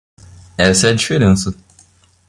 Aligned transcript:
Essa 0.57 0.87
é 0.87 0.89
a 0.89 0.95
diferença. 0.95 1.53